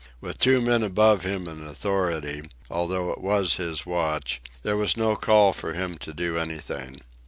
[0.19, 5.15] With two men above him in authority, although it was his watch, there was no
[5.15, 7.01] call for him to do anything.